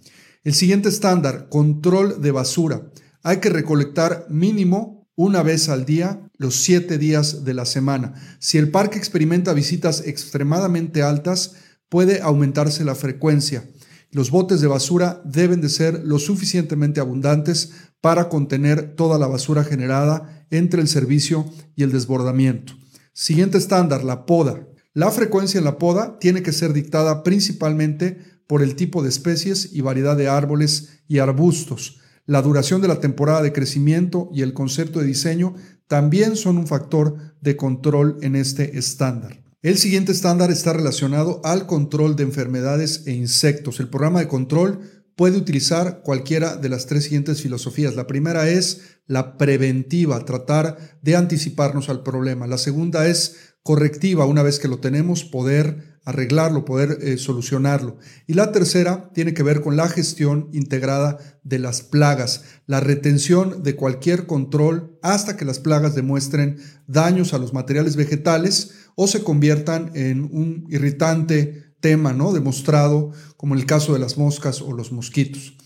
El 0.44 0.54
siguiente 0.54 0.88
estándar, 0.88 1.50
control 1.50 2.22
de 2.22 2.30
basura. 2.30 2.90
Hay 3.26 3.38
que 3.38 3.48
recolectar 3.48 4.26
mínimo 4.28 5.08
una 5.16 5.42
vez 5.42 5.70
al 5.70 5.86
día, 5.86 6.30
los 6.36 6.56
siete 6.56 6.98
días 6.98 7.42
de 7.46 7.54
la 7.54 7.64
semana. 7.64 8.12
Si 8.38 8.58
el 8.58 8.70
parque 8.70 8.98
experimenta 8.98 9.54
visitas 9.54 10.02
extremadamente 10.06 11.02
altas, 11.02 11.54
puede 11.88 12.20
aumentarse 12.20 12.84
la 12.84 12.94
frecuencia. 12.94 13.64
Los 14.10 14.30
botes 14.30 14.60
de 14.60 14.66
basura 14.66 15.22
deben 15.24 15.62
de 15.62 15.70
ser 15.70 16.02
lo 16.04 16.18
suficientemente 16.18 17.00
abundantes 17.00 17.72
para 18.02 18.28
contener 18.28 18.94
toda 18.94 19.18
la 19.18 19.26
basura 19.26 19.64
generada 19.64 20.46
entre 20.50 20.82
el 20.82 20.88
servicio 20.88 21.50
y 21.74 21.82
el 21.82 21.92
desbordamiento. 21.92 22.74
Siguiente 23.14 23.56
estándar, 23.56 24.04
la 24.04 24.26
poda. 24.26 24.68
La 24.92 25.10
frecuencia 25.10 25.56
en 25.56 25.64
la 25.64 25.78
poda 25.78 26.18
tiene 26.18 26.42
que 26.42 26.52
ser 26.52 26.74
dictada 26.74 27.22
principalmente 27.22 28.18
por 28.46 28.60
el 28.60 28.76
tipo 28.76 29.02
de 29.02 29.08
especies 29.08 29.70
y 29.72 29.80
variedad 29.80 30.14
de 30.14 30.28
árboles 30.28 31.00
y 31.08 31.20
arbustos. 31.20 32.02
La 32.26 32.40
duración 32.40 32.80
de 32.80 32.88
la 32.88 33.00
temporada 33.00 33.42
de 33.42 33.52
crecimiento 33.52 34.30
y 34.32 34.42
el 34.42 34.54
concepto 34.54 35.00
de 35.00 35.06
diseño 35.06 35.54
también 35.88 36.36
son 36.36 36.56
un 36.56 36.66
factor 36.66 37.16
de 37.42 37.56
control 37.56 38.16
en 38.22 38.34
este 38.34 38.78
estándar. 38.78 39.42
El 39.60 39.76
siguiente 39.76 40.12
estándar 40.12 40.50
está 40.50 40.72
relacionado 40.72 41.40
al 41.44 41.66
control 41.66 42.16
de 42.16 42.22
enfermedades 42.22 43.02
e 43.06 43.12
insectos. 43.12 43.80
El 43.80 43.88
programa 43.88 44.20
de 44.20 44.28
control 44.28 44.80
puede 45.16 45.36
utilizar 45.36 46.02
cualquiera 46.02 46.56
de 46.56 46.68
las 46.68 46.86
tres 46.86 47.04
siguientes 47.04 47.42
filosofías. 47.42 47.94
La 47.94 48.06
primera 48.06 48.48
es 48.48 48.98
la 49.06 49.36
preventiva, 49.36 50.24
tratar 50.24 50.98
de 51.02 51.16
anticiparnos 51.16 51.88
al 51.88 52.02
problema. 52.02 52.46
La 52.46 52.58
segunda 52.58 53.06
es 53.06 53.54
correctiva, 53.62 54.26
una 54.26 54.42
vez 54.42 54.58
que 54.58 54.68
lo 54.68 54.80
tenemos, 54.80 55.24
poder 55.24 55.93
arreglarlo, 56.04 56.64
poder 56.64 56.98
eh, 57.00 57.16
solucionarlo. 57.16 57.96
Y 58.26 58.34
la 58.34 58.52
tercera 58.52 59.10
tiene 59.14 59.34
que 59.34 59.42
ver 59.42 59.62
con 59.62 59.76
la 59.76 59.88
gestión 59.88 60.48
integrada 60.52 61.18
de 61.42 61.58
las 61.58 61.82
plagas, 61.82 62.42
la 62.66 62.80
retención 62.80 63.62
de 63.62 63.76
cualquier 63.76 64.26
control 64.26 64.98
hasta 65.02 65.36
que 65.36 65.44
las 65.44 65.58
plagas 65.58 65.94
demuestren 65.94 66.58
daños 66.86 67.32
a 67.32 67.38
los 67.38 67.52
materiales 67.52 67.96
vegetales 67.96 68.72
o 68.94 69.06
se 69.06 69.22
conviertan 69.22 69.90
en 69.94 70.22
un 70.24 70.66
irritante 70.70 71.74
tema 71.80 72.12
¿no? 72.12 72.32
demostrado, 72.32 73.12
como 73.36 73.54
en 73.54 73.60
el 73.60 73.66
caso 73.66 73.92
de 73.92 73.98
las 73.98 74.16
moscas 74.16 74.60
o 74.62 74.72
los 74.72 74.92
mosquitos. 74.92 75.56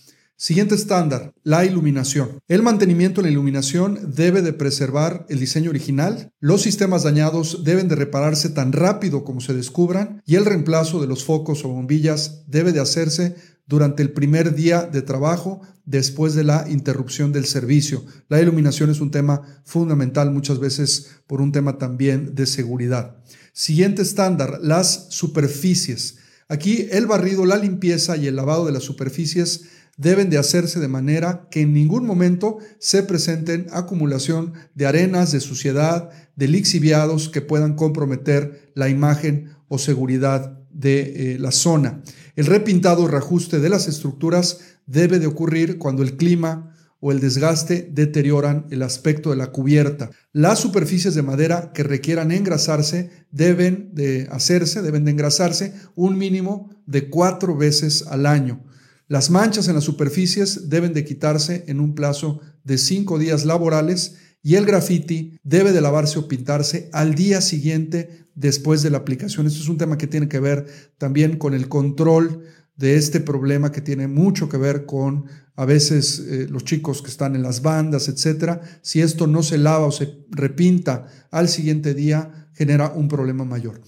Siguiente 0.40 0.76
estándar, 0.76 1.35
la 1.42 1.64
iluminación. 1.64 2.38
El 2.47 2.62
mantenimiento 2.62 3.21
en 3.21 3.25
la 3.25 3.33
iluminación 3.33 4.12
debe 4.14 4.40
de 4.40 4.52
preservar 4.52 5.26
el 5.28 5.40
diseño 5.40 5.71
original, 5.71 6.30
los 6.38 6.62
sistemas 6.62 7.02
dañados 7.02 7.64
deben 7.64 7.88
de 7.88 7.97
repararse 7.97 8.49
tan 8.49 8.71
rápido 8.71 9.25
como 9.25 9.40
se 9.40 9.52
descubran 9.52 10.23
y 10.25 10.37
el 10.37 10.45
reemplazo 10.45 11.00
de 11.00 11.09
los 11.09 11.25
focos 11.25 11.64
o 11.64 11.71
bombillas 11.71 12.45
debe 12.47 12.71
de 12.71 12.78
hacerse 12.78 13.35
durante 13.66 14.00
el 14.00 14.12
primer 14.12 14.54
día 14.54 14.83
de 14.83 15.02
trabajo 15.02 15.61
después 15.87 16.37
de 16.37 16.45
la 16.45 16.66
interrupción 16.68 17.33
del 17.33 17.45
servicio. 17.45 18.04
La 18.28 18.40
iluminación 18.40 18.90
es 18.90 19.00
un 19.00 19.11
tema 19.11 19.42
fundamental 19.64 20.30
muchas 20.30 20.61
veces 20.61 21.16
por 21.26 21.40
un 21.40 21.50
tema 21.50 21.78
también 21.78 22.37
de 22.37 22.47
seguridad. 22.47 23.16
Siguiente 23.52 24.02
estándar, 24.02 24.61
las 24.62 25.09
superficies. 25.11 26.18
Aquí 26.47 26.87
el 26.92 27.07
barrido, 27.07 27.45
la 27.45 27.57
limpieza 27.57 28.16
y 28.16 28.28
el 28.28 28.37
lavado 28.37 28.64
de 28.66 28.73
las 28.73 28.85
superficies 28.85 29.64
deben 29.99 30.31
de 30.31 30.38
hacerse 30.38 30.81
de 30.81 30.88
manera 30.88 31.49
que 31.50 31.61
en 31.61 31.75
ningún 31.75 32.07
momento 32.07 32.59
se 32.78 33.02
presenten 33.02 33.67
acumulación 33.73 34.55
de 34.75 34.87
arenas, 34.87 35.33
de 35.33 35.40
suciedad, 35.40 36.09
de 36.37 36.49
lixiviados 36.49 37.28
que 37.28 37.43
puedan 37.43 37.75
comprometer 37.75 38.73
la 38.75 38.88
imagen 38.88 39.50
o 39.67 39.76
seguridad 39.76 40.59
de 40.73 41.35
eh, 41.35 41.38
la 41.38 41.50
zona. 41.50 42.02
El 42.37 42.47
repintado 42.47 43.02
o 43.02 43.09
reajuste 43.09 43.59
de 43.59 43.69
las 43.69 43.88
estructuras 43.88 44.61
debe 44.87 45.19
de 45.19 45.26
ocurrir 45.26 45.78
cuando 45.78 46.02
el 46.02 46.17
clima 46.17 46.75
o 47.00 47.12
el 47.12 47.21
desgaste 47.21 47.88
deterioran 47.93 48.67
el 48.71 48.83
aspecto 48.83 49.31
de 49.31 49.37
la 49.37 49.52
cubierta. 49.52 50.11
Las 50.33 50.61
superficies 50.61 51.14
de 51.14 51.23
madera 51.23 51.73
que 51.73 51.83
requieran 51.83 52.33
engrasarse 52.33 53.11
deben 53.31 53.90
de 53.95 54.28
hacerse, 54.31 54.83
deben 54.83 55.05
de 55.05 55.12
engrasarse 55.12 55.75
un 55.95 56.19
mínimo 56.19 56.71
de 56.87 57.09
cuatro 57.09 57.57
veces 57.57 58.05
al 58.09 58.26
año. 58.26 58.64
Las 59.09 59.31
manchas 59.31 59.69
en 59.69 59.75
las 59.75 59.85
superficies 59.85 60.69
deben 60.69 60.93
de 60.93 61.05
quitarse 61.05 61.65
en 61.67 61.81
un 61.81 61.95
plazo 61.95 62.41
de 62.62 62.77
cinco 62.77 63.19
días 63.19 63.47
laborales 63.47 64.17
y 64.43 64.57
el 64.57 64.67
graffiti 64.67 65.38
debe 65.43 65.73
de 65.73 65.81
lavarse 65.81 66.19
o 66.19 66.29
pintarse 66.29 66.91
al 66.93 67.15
día 67.15 67.41
siguiente 67.41 68.27
después 68.35 68.83
de 68.83 68.91
la 68.91 68.99
aplicación. 68.99 69.47
Esto 69.47 69.61
es 69.61 69.69
un 69.69 69.79
tema 69.79 69.97
que 69.97 70.07
tiene 70.07 70.29
que 70.29 70.41
ver 70.41 70.67
también 70.99 71.38
con 71.38 71.55
el 71.55 71.69
control 71.69 72.45
de 72.77 72.97
este 72.97 73.21
problema 73.21 73.73
que 73.73 73.81
tiene 73.81 74.09
mucho 74.09 74.49
que 74.50 74.59
ver 74.59 74.85
con 74.85 75.25
a 75.57 75.65
veces 75.65 76.21
eh, 76.21 76.47
los 76.49 76.65
chicos 76.65 77.03
que 77.03 77.11
están 77.11 77.35
en 77.35 77.43
las 77.43 77.62
bandas, 77.62 78.09
etcétera. 78.09 78.61
Si 78.83 79.00
esto 79.00 79.27
no 79.27 79.43
se 79.43 79.57
lava 79.57 79.87
o 79.87 79.91
se 79.91 80.19
repinta 80.31 81.07
al 81.31 81.49
siguiente 81.49 81.95
día, 81.95 82.50
genera 82.53 82.93
un 82.93 83.09
problema 83.09 83.45
mayor. 83.45 83.81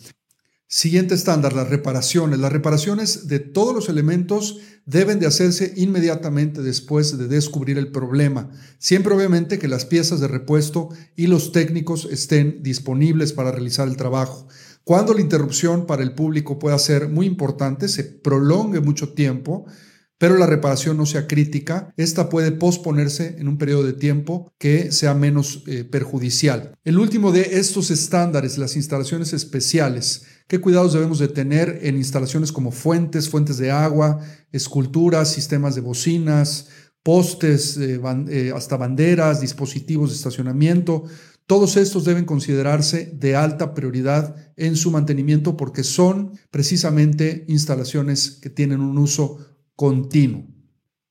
Siguiente 0.73 1.17
estándar, 1.17 1.53
las 1.53 1.69
reparaciones. 1.69 2.39
Las 2.39 2.53
reparaciones 2.53 3.27
de 3.27 3.41
todos 3.41 3.75
los 3.75 3.89
elementos 3.89 4.61
deben 4.87 5.19
de 5.19 5.27
hacerse 5.27 5.73
inmediatamente 5.75 6.63
después 6.63 7.19
de 7.19 7.27
descubrir 7.27 7.77
el 7.77 7.91
problema. 7.91 8.51
Siempre 8.79 9.13
obviamente 9.13 9.59
que 9.59 9.67
las 9.67 9.85
piezas 9.85 10.21
de 10.21 10.29
repuesto 10.29 10.91
y 11.17 11.27
los 11.27 11.51
técnicos 11.51 12.07
estén 12.09 12.63
disponibles 12.63 13.33
para 13.33 13.51
realizar 13.51 13.89
el 13.89 13.97
trabajo. 13.97 14.47
Cuando 14.85 15.13
la 15.13 15.21
interrupción 15.21 15.87
para 15.87 16.05
el 16.05 16.15
público 16.15 16.61
pueda 16.61 16.79
ser 16.79 17.09
muy 17.09 17.27
importante, 17.27 17.89
se 17.89 18.05
prolongue 18.05 18.79
mucho 18.79 19.13
tiempo, 19.13 19.67
pero 20.19 20.37
la 20.37 20.47
reparación 20.47 20.99
no 20.99 21.07
sea 21.07 21.27
crítica, 21.27 21.93
esta 21.97 22.29
puede 22.29 22.53
posponerse 22.53 23.37
en 23.39 23.49
un 23.49 23.59
periodo 23.59 23.83
de 23.83 23.95
tiempo 23.95 24.53
que 24.59 24.93
sea 24.93 25.15
menos 25.15 25.65
eh, 25.67 25.83
perjudicial. 25.83 26.75
El 26.85 26.99
último 26.99 27.33
de 27.33 27.59
estos 27.59 27.91
estándares, 27.91 28.57
las 28.59 28.77
instalaciones 28.77 29.33
especiales, 29.33 30.27
¿Qué 30.51 30.61
cuidados 30.61 30.95
debemos 30.95 31.21
de 31.21 31.29
tener 31.29 31.79
en 31.83 31.97
instalaciones 31.97 32.51
como 32.51 32.73
fuentes, 32.73 33.31
fuentes 33.31 33.57
de 33.57 33.71
agua, 33.71 34.19
esculturas, 34.51 35.29
sistemas 35.29 35.77
de 35.77 35.81
bocinas, 35.81 36.71
postes, 37.05 37.77
eh, 37.77 38.01
eh, 38.29 38.53
hasta 38.53 38.77
banderas, 38.77 39.41
dispositivos 39.41 40.11
de 40.11 40.17
estacionamiento? 40.17 41.05
Todos 41.47 41.77
estos 41.77 42.05
deben 42.05 42.25
considerarse 42.25 43.13
de 43.15 43.37
alta 43.37 43.75
prioridad 43.75 44.35
en 44.57 44.75
su 44.75 44.91
mantenimiento 44.91 45.57
porque 45.57 45.85
son 45.85 46.33
precisamente 46.51 47.45
instalaciones 47.47 48.41
que 48.43 48.51
tienen 48.51 48.81
un 48.81 48.99
uso 48.99 49.39
continuo. 49.77 50.49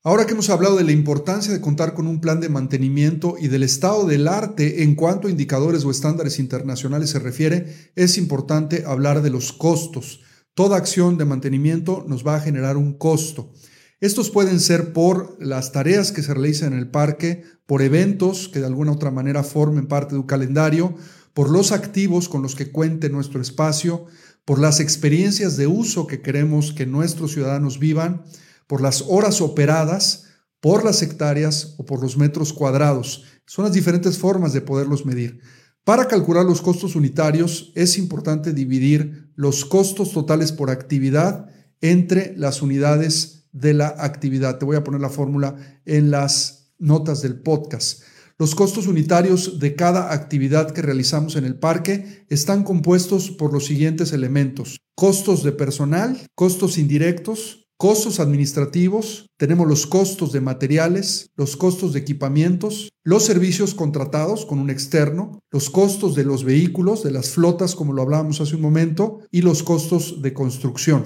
Ahora 0.02 0.24
que 0.24 0.32
hemos 0.32 0.48
hablado 0.48 0.76
de 0.76 0.84
la 0.84 0.92
importancia 0.92 1.52
de 1.52 1.60
contar 1.60 1.92
con 1.92 2.06
un 2.06 2.22
plan 2.22 2.40
de 2.40 2.48
mantenimiento 2.48 3.34
y 3.38 3.48
del 3.48 3.62
estado 3.62 4.06
del 4.06 4.28
arte 4.28 4.82
en 4.82 4.94
cuanto 4.94 5.28
a 5.28 5.30
indicadores 5.30 5.84
o 5.84 5.90
estándares 5.90 6.38
internacionales 6.38 7.10
se 7.10 7.18
refiere, 7.18 7.92
es 7.96 8.16
importante 8.16 8.84
hablar 8.86 9.20
de 9.20 9.28
los 9.28 9.52
costos. 9.52 10.22
Toda 10.54 10.78
acción 10.78 11.18
de 11.18 11.26
mantenimiento 11.26 12.02
nos 12.08 12.26
va 12.26 12.36
a 12.36 12.40
generar 12.40 12.78
un 12.78 12.96
costo. 12.96 13.52
Estos 14.00 14.30
pueden 14.30 14.58
ser 14.58 14.94
por 14.94 15.36
las 15.38 15.70
tareas 15.70 16.12
que 16.12 16.22
se 16.22 16.32
realizan 16.32 16.72
en 16.72 16.78
el 16.78 16.90
parque, 16.90 17.42
por 17.66 17.82
eventos 17.82 18.48
que 18.48 18.60
de 18.60 18.66
alguna 18.66 18.92
u 18.92 18.94
otra 18.94 19.10
manera 19.10 19.42
formen 19.42 19.86
parte 19.86 20.14
de 20.14 20.20
un 20.20 20.26
calendario, 20.26 20.94
por 21.34 21.50
los 21.50 21.72
activos 21.72 22.30
con 22.30 22.40
los 22.40 22.54
que 22.54 22.72
cuente 22.72 23.10
nuestro 23.10 23.42
espacio, 23.42 24.06
por 24.46 24.60
las 24.60 24.80
experiencias 24.80 25.58
de 25.58 25.66
uso 25.66 26.06
que 26.06 26.22
queremos 26.22 26.72
que 26.72 26.86
nuestros 26.86 27.32
ciudadanos 27.32 27.78
vivan, 27.78 28.24
por 28.70 28.80
las 28.80 29.04
horas 29.08 29.40
operadas, 29.40 30.26
por 30.60 30.84
las 30.84 31.02
hectáreas 31.02 31.74
o 31.78 31.84
por 31.84 32.00
los 32.00 32.16
metros 32.16 32.52
cuadrados. 32.52 33.24
Son 33.44 33.64
las 33.64 33.74
diferentes 33.74 34.16
formas 34.16 34.52
de 34.52 34.60
poderlos 34.60 35.04
medir. 35.04 35.40
Para 35.82 36.06
calcular 36.06 36.44
los 36.44 36.62
costos 36.62 36.94
unitarios 36.94 37.72
es 37.74 37.98
importante 37.98 38.52
dividir 38.52 39.32
los 39.34 39.64
costos 39.64 40.12
totales 40.12 40.52
por 40.52 40.70
actividad 40.70 41.48
entre 41.80 42.32
las 42.36 42.62
unidades 42.62 43.48
de 43.50 43.74
la 43.74 43.88
actividad. 43.88 44.58
Te 44.58 44.66
voy 44.66 44.76
a 44.76 44.84
poner 44.84 45.00
la 45.00 45.10
fórmula 45.10 45.56
en 45.84 46.12
las 46.12 46.72
notas 46.78 47.22
del 47.22 47.40
podcast. 47.40 48.04
Los 48.38 48.54
costos 48.54 48.86
unitarios 48.86 49.58
de 49.58 49.74
cada 49.74 50.12
actividad 50.12 50.70
que 50.70 50.80
realizamos 50.80 51.34
en 51.34 51.44
el 51.44 51.56
parque 51.56 52.24
están 52.28 52.62
compuestos 52.62 53.32
por 53.32 53.52
los 53.52 53.66
siguientes 53.66 54.12
elementos. 54.12 54.78
Costos 54.94 55.42
de 55.42 55.50
personal, 55.50 56.20
costos 56.36 56.78
indirectos, 56.78 57.59
costos 57.80 58.20
administrativos, 58.20 59.30
tenemos 59.38 59.66
los 59.66 59.86
costos 59.86 60.32
de 60.32 60.42
materiales, 60.42 61.30
los 61.34 61.56
costos 61.56 61.94
de 61.94 62.00
equipamientos, 62.00 62.90
los 63.04 63.24
servicios 63.24 63.72
contratados 63.72 64.44
con 64.44 64.58
un 64.58 64.68
externo, 64.68 65.40
los 65.50 65.70
costos 65.70 66.14
de 66.14 66.24
los 66.24 66.44
vehículos, 66.44 67.02
de 67.02 67.10
las 67.10 67.30
flotas, 67.30 67.74
como 67.74 67.94
lo 67.94 68.02
hablábamos 68.02 68.42
hace 68.42 68.54
un 68.54 68.60
momento, 68.60 69.20
y 69.30 69.40
los 69.40 69.62
costos 69.62 70.20
de 70.20 70.34
construcción. 70.34 71.04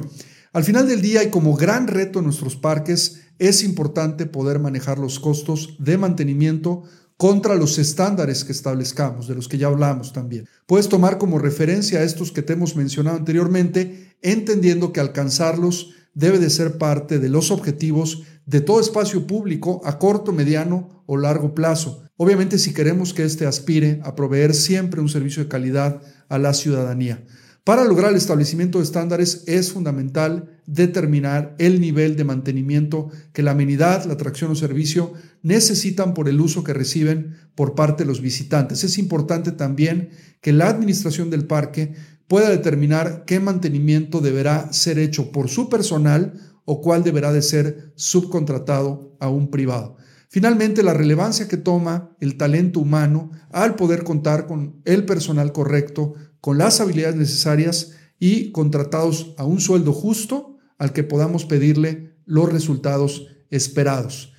Al 0.53 0.65
final 0.65 0.89
del 0.89 1.01
día 1.01 1.23
y 1.23 1.31
como 1.31 1.55
gran 1.55 1.87
reto 1.87 2.19
en 2.19 2.25
nuestros 2.25 2.57
parques, 2.57 3.21
es 3.39 3.63
importante 3.63 4.27
poder 4.27 4.59
manejar 4.59 4.99
los 4.99 5.21
costos 5.21 5.77
de 5.79 5.97
mantenimiento 5.97 6.83
contra 7.17 7.55
los 7.55 7.79
estándares 7.79 8.45
que 8.45 8.51
establezcamos, 8.51 9.29
de 9.29 9.37
los 9.37 9.47
que 9.47 9.59
ya 9.59 9.69
hablamos 9.69 10.13
también. 10.13 10.49
Puedes 10.67 10.89
tomar 10.89 11.19
como 11.19 11.39
referencia 11.39 12.01
a 12.01 12.03
estos 12.03 12.33
que 12.33 12.43
te 12.43 12.55
hemos 12.55 12.75
mencionado 12.75 13.17
anteriormente, 13.17 14.17
entendiendo 14.23 14.93
que 14.93 14.99
alcanzarlos 14.99 15.95
debe 16.15 16.39
de 16.39 16.51
ser 16.51 16.79
parte 16.79 17.19
de 17.19 17.29
los 17.29 17.51
objetivos 17.51 18.23
de 18.47 18.61
todo 18.61 18.81
espacio 18.81 19.27
público 19.27 19.81
a 19.85 19.99
corto, 19.99 20.33
mediano 20.33 21.05
o 21.07 21.17
largo 21.17 21.55
plazo. 21.55 22.05
Obviamente 22.17 22.59
si 22.59 22.73
queremos 22.73 23.13
que 23.13 23.25
éste 23.25 23.47
aspire 23.47 24.01
a 24.05 24.15
proveer 24.15 24.55
siempre 24.55 25.01
un 25.01 25.09
servicio 25.09 25.43
de 25.43 25.49
calidad 25.49 26.01
a 26.29 26.39
la 26.39 26.55
ciudadanía. 26.55 27.25
Para 27.65 27.85
lograr 27.85 28.11
el 28.11 28.19
establecimiento 28.19 28.77
de 28.77 28.85
estándares 28.85 29.43
es 29.47 29.73
fundamental 29.73 30.61
determinar 30.67 31.57
el 31.59 31.81
nivel 31.81 32.15
de 32.15 32.25
mantenimiento 32.25 33.11
que 33.33 33.43
la 33.43 33.53
amenidad, 33.53 34.05
la 34.05 34.13
atracción 34.13 34.51
o 34.51 34.55
servicio 34.55 35.15
necesitan 35.43 36.13
por 36.13 36.29
el 36.29 36.43
uso 36.43 36.63
que 36.63 36.75
reciben 36.75 37.37
por 37.55 37.75
parte 37.75 38.05
de 38.05 38.09
los 38.09 38.21
visitantes. 38.21 38.85
Es 38.85 38.99
importante 38.99 39.51
también 39.51 40.11
que 40.43 40.53
la 40.53 40.69
administración 40.69 41.31
del 41.31 41.47
parque 41.47 41.95
pueda 42.29 42.51
determinar 42.51 43.25
qué 43.27 43.41
mantenimiento 43.41 44.21
deberá 44.21 44.73
ser 44.73 44.99
hecho 44.99 45.31
por 45.33 45.49
su 45.49 45.69
personal 45.69 46.35
o 46.65 46.81
cuál 46.81 47.05
deberá 47.05 47.33
de 47.33 47.43
ser 47.43 47.93
subcontratado 47.97 49.17
a 49.21 49.29
un 49.29 49.51
privado. 49.51 49.97
Finalmente, 50.29 50.83
la 50.83 50.95
relevancia 50.95 51.47
que 51.47 51.57
toma 51.57 52.17
el 52.21 52.37
talento 52.37 52.81
humano 52.81 53.31
al 53.51 53.77
poder 53.77 54.03
contar 54.03 54.47
con 54.47 54.81
el 54.85 55.05
personal 55.07 55.53
correcto, 55.53 56.15
con 56.41 56.59
las 56.59 56.81
habilidades 56.81 57.17
necesarias 57.17 57.93
y 58.19 58.51
contratados 58.51 59.35
a 59.39 59.45
un 59.45 59.61
sueldo 59.61 59.93
justo 59.93 60.59
al 60.79 60.93
que 60.93 61.05
podamos 61.05 61.45
pedirle 61.45 62.17
los 62.25 62.53
resultados 62.53 63.29
esperados. 63.51 64.34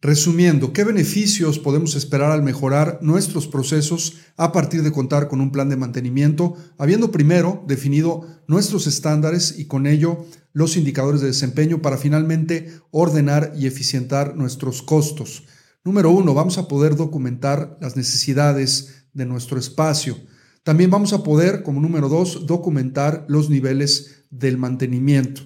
Resumiendo, 0.00 0.72
¿qué 0.72 0.84
beneficios 0.84 1.58
podemos 1.58 1.96
esperar 1.96 2.30
al 2.30 2.44
mejorar 2.44 3.00
nuestros 3.02 3.48
procesos 3.48 4.18
a 4.36 4.52
partir 4.52 4.84
de 4.84 4.92
contar 4.92 5.26
con 5.26 5.40
un 5.40 5.50
plan 5.50 5.68
de 5.68 5.76
mantenimiento, 5.76 6.54
habiendo 6.78 7.10
primero 7.10 7.64
definido 7.66 8.24
nuestros 8.46 8.86
estándares 8.86 9.58
y 9.58 9.64
con 9.64 9.88
ello 9.88 10.24
los 10.52 10.76
indicadores 10.76 11.20
de 11.20 11.26
desempeño 11.26 11.82
para 11.82 11.96
finalmente 11.96 12.70
ordenar 12.92 13.52
y 13.58 13.66
eficientar 13.66 14.36
nuestros 14.36 14.82
costos? 14.82 15.42
Número 15.82 16.12
uno, 16.12 16.32
vamos 16.32 16.58
a 16.58 16.68
poder 16.68 16.94
documentar 16.94 17.76
las 17.80 17.96
necesidades 17.96 19.06
de 19.14 19.26
nuestro 19.26 19.58
espacio. 19.58 20.16
También 20.62 20.92
vamos 20.92 21.12
a 21.12 21.24
poder, 21.24 21.64
como 21.64 21.80
número 21.80 22.08
dos, 22.08 22.46
documentar 22.46 23.24
los 23.28 23.50
niveles 23.50 24.26
del 24.30 24.58
mantenimiento. 24.58 25.42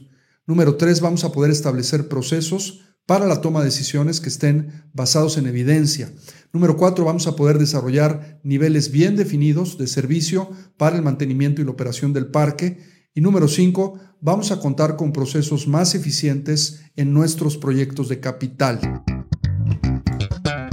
Número 0.47 0.77
tres, 0.77 1.01
vamos 1.01 1.25
a 1.25 1.33
poder 1.33 1.51
establecer 1.51 2.07
procesos 2.09 2.83
para 3.07 3.27
la 3.27 3.41
toma 3.41 3.61
de 3.61 3.67
decisiones 3.67 4.21
que 4.21 4.29
estén 4.29 4.85
basados 4.93 5.37
en 5.37 5.47
evidencia. 5.47 6.13
Número 6.53 6.77
cuatro, 6.77 7.05
vamos 7.05 7.27
a 7.27 7.37
poder 7.37 7.59
desarrollar 7.59 8.41
niveles 8.45 8.91
bien 8.91 9.17
definidos 9.17 9.79
de 9.79 9.87
servicio 9.87 10.51
para 10.77 10.97
el 10.97 11.03
mantenimiento 11.03 11.61
y 11.61 11.65
la 11.65 11.71
operación 11.71 12.13
del 12.13 12.27
parque. 12.27 12.79
Y 13.15 13.21
número 13.21 13.49
cinco, 13.49 13.99
vamos 14.21 14.53
a 14.53 14.61
contar 14.61 14.97
con 14.97 15.13
procesos 15.13 15.67
más 15.67 15.95
eficientes 15.95 16.83
en 16.97 17.13
nuestros 17.13 17.57
proyectos 17.57 18.09
de 18.09 18.21
capital. 18.21 19.03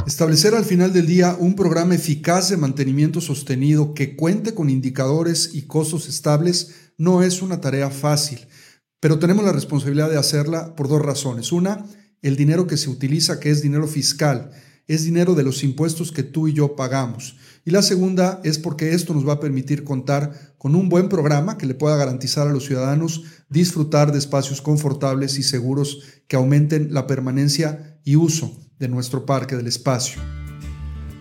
Establecer 0.06 0.56
al 0.56 0.66
final 0.66 0.92
del 0.92 1.06
día 1.06 1.36
un 1.40 1.56
programa 1.56 1.96
eficaz 1.96 2.50
de 2.50 2.58
mantenimiento 2.58 3.22
sostenido 3.22 3.94
que 3.94 4.16
cuente 4.16 4.54
con 4.54 4.70
indicadores 4.70 5.52
y 5.54 5.68
costos 5.68 6.10
estables 6.10 6.92
no 6.98 7.22
es 7.22 7.42
una 7.42 7.62
tarea 7.62 7.90
fácil, 7.90 8.40
pero 9.00 9.20
tenemos 9.20 9.46
la 9.46 9.52
responsabilidad 9.52 10.10
de 10.10 10.18
hacerla 10.18 10.76
por 10.76 10.90
dos 10.90 11.02
razones. 11.02 11.52
Una, 11.52 11.86
el 12.22 12.36
dinero 12.36 12.68
que 12.68 12.78
se 12.78 12.90
utiliza, 12.90 13.40
que 13.40 13.50
es 13.50 13.62
dinero 13.62 13.88
fiscal, 13.88 14.52
es 14.88 15.04
dinero 15.04 15.36
de 15.36 15.44
los 15.44 15.64
impuestos 15.64 16.12
que 16.12 16.24
tú 16.24 16.48
y 16.48 16.54
yo 16.54 16.76
pagamos. 16.76 17.38
Y 17.64 17.72
la 17.72 17.82
segunda 17.82 18.42
es 18.44 18.58
porque 18.58 18.94
esto 18.94 19.14
nos 19.14 19.28
va 19.28 19.34
a 19.34 19.40
permitir 19.40 19.84
contar 19.84 20.56
con 20.58 20.76
un 20.76 20.90
buen 20.90 21.10
programa 21.10 21.58
que 21.58 21.68
le 21.68 21.76
pueda 21.76 21.96
garantizar 21.96 22.48
a 22.48 22.52
los 22.52 22.66
ciudadanos 22.66 23.24
disfrutar 23.50 24.12
de 24.12 24.18
espacios 24.18 24.62
confortables 24.62 25.38
y 25.38 25.44
seguros 25.44 26.00
que 26.28 26.36
aumenten 26.36 26.94
la 26.94 27.06
permanencia 27.06 28.00
y 28.04 28.16
uso 28.16 28.58
de 28.80 28.88
nuestro 28.88 29.26
parque 29.26 29.56
del 29.56 29.68
espacio. 29.68 30.22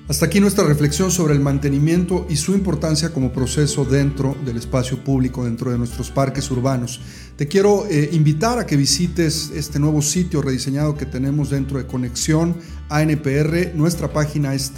Hasta 0.09 0.25
aquí 0.25 0.41
nuestra 0.41 0.65
reflexión 0.65 1.11
sobre 1.11 1.35
el 1.35 1.41
mantenimiento 1.41 2.27
y 2.31 2.37
su 2.37 2.55
importancia 2.55 3.11
como 3.13 3.31
proceso 3.31 3.85
dentro 3.85 4.35
del 4.43 4.57
espacio 4.57 5.05
público, 5.05 5.45
dentro 5.45 5.71
de 5.71 5.77
nuestros 5.77 6.11
parques 6.11 6.51
urbanos. 6.51 6.99
Te 7.37 7.47
quiero 7.47 7.87
eh, 7.91 8.09
invitar 8.13 8.59
a 8.59 8.65
que 8.65 8.79
visites 8.79 9.53
este 9.55 9.79
nuevo 9.79 10.01
sitio 10.01 10.41
rediseñado 10.41 10.97
que 10.97 11.05
tenemos 11.05 11.51
dentro 11.51 11.77
de 11.77 11.87
Conexión 11.87 12.57
ANPR. 12.89 13.75
Nuestra 13.75 14.11
página 14.11 14.55
es 14.55 14.71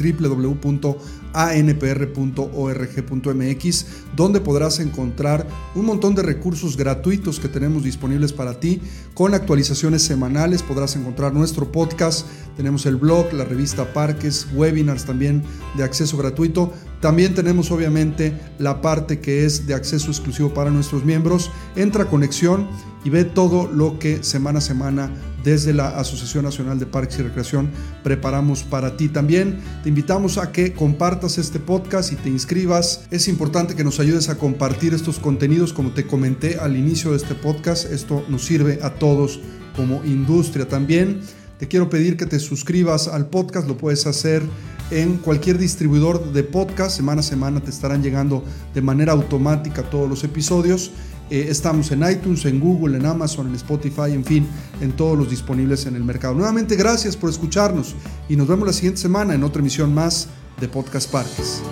www.anpr.org.mx, 1.33 3.87
donde 4.17 4.41
podrás 4.41 4.81
encontrar 4.81 5.47
un 5.75 5.87
montón 5.87 6.15
de 6.15 6.23
recursos 6.23 6.77
gratuitos 6.77 7.41
que 7.41 7.49
tenemos 7.49 7.85
disponibles 7.85 8.33
para 8.33 8.59
ti. 8.59 8.81
Con 9.15 9.35
actualizaciones 9.35 10.03
semanales 10.03 10.63
podrás 10.63 10.97
encontrar 10.97 11.33
nuestro 11.33 11.71
podcast, 11.71 12.27
tenemos 12.57 12.87
el 12.87 12.97
blog, 12.97 13.33
la 13.33 13.45
revista 13.45 13.93
Parques, 13.93 14.49
webinars 14.55 15.05
también 15.05 15.43
de 15.77 15.85
acceso 15.85 16.17
gratuito. 16.17 16.73
También 17.01 17.35
tenemos 17.35 17.71
obviamente 17.71 18.35
la 18.59 18.83
parte 18.83 19.21
que 19.21 19.47
es 19.47 19.67
de 19.67 19.75
acceso 19.75 20.11
exclusivo 20.11 20.53
para 20.53 20.71
nuestros 20.71 21.05
miembros. 21.05 21.51
Entra 21.75 22.05
a 22.05 22.07
Conexión 22.07 22.69
y 23.05 23.11
ve 23.11 23.25
todo 23.25 23.67
lo 23.73 23.99
que 23.99 24.23
semana 24.23 24.59
a 24.59 24.63
semana 24.63 25.11
desde 25.43 25.73
la 25.73 25.89
Asociación 25.99 26.45
Nacional 26.45 26.79
de 26.79 26.85
Parques 26.85 27.19
y 27.19 27.23
Recreación 27.23 27.71
preparamos 28.05 28.63
para 28.63 28.99
ti. 28.99 29.09
También 29.09 29.61
te 29.83 29.89
invitamos 29.89 30.37
a 30.37 30.53
que 30.53 30.75
compartas 30.75 31.39
este 31.39 31.59
podcast 31.59 32.13
y 32.13 32.17
te 32.17 32.29
inscribas. 32.29 33.07
Es 33.11 33.29
importante 33.29 33.75
que 33.75 33.85
nos 33.85 33.99
ayudes 34.01 34.29
a 34.29 34.37
compartir 34.37 34.93
estos 34.93 35.19
contenidos, 35.19 35.73
como 35.73 35.93
te 35.93 36.07
comenté 36.07 36.59
al 36.59 36.77
inicio 36.77 37.13
de 37.13 37.17
este 37.17 37.35
podcast. 37.35 37.91
Esto 37.91 38.25
nos 38.29 38.45
sirve 38.45 38.81
a 38.83 38.91
todos 38.91 39.41
como 39.75 40.05
industria. 40.05 40.69
También 40.69 41.21
te 41.59 41.69
quiero 41.69 41.89
pedir 41.89 42.19
que 42.19 42.27
te 42.27 42.39
suscribas 42.39 43.09
al 43.09 43.29
podcast, 43.29 43.67
lo 43.67 43.79
puedes 43.79 44.07
hacer 44.07 44.43
en 44.91 45.19
cualquier 45.19 45.59
distribuidor 45.59 46.33
de 46.33 46.43
podcast. 46.43 46.97
Semana 46.97 47.21
a 47.21 47.25
semana 47.25 47.61
te 47.61 47.71
estarán 47.71 48.03
llegando 48.03 48.43
de 48.75 48.83
manera 48.83 49.13
automática 49.13 49.83
todos 49.83 50.09
los 50.09 50.25
episodios. 50.25 50.91
Eh, 51.31 51.47
estamos 51.49 51.91
en 51.93 52.03
iTunes, 52.11 52.45
en 52.45 52.59
Google, 52.59 52.99
en 52.99 53.07
Amazon, 53.07 53.47
en 53.47 53.55
Spotify, 53.55 54.13
en 54.13 54.25
fin, 54.25 54.49
en 54.81 54.93
todos 54.93 55.17
los 55.17 55.31
disponibles 55.31 55.87
en 55.87 55.95
el 55.95 56.03
mercado. 56.03 56.35
Nuevamente, 56.35 56.75
gracias 56.75 57.17
por 57.17 57.31
escucharnos 57.31 57.95
y 58.29 58.37
nos 58.37 58.49
vemos 58.49 58.67
la 58.67 58.73
siguiente 58.73 59.01
semana 59.01 59.35
en 59.35 59.45
otra 59.45 59.61
emisión 59.61 59.95
más 59.95 60.27
de 60.61 60.67
Podcast 60.67 61.09
Parques. 61.11 61.63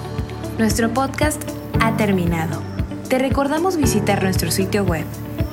Nuestro 0.59 0.95
podcast 0.95 1.43
ha 1.81 1.97
terminado. 1.97 2.63
Te 3.09 3.19
recordamos 3.19 3.77
visitar 3.77 4.23
nuestro 4.23 4.51
sitio 4.51 4.85
web 4.85 5.05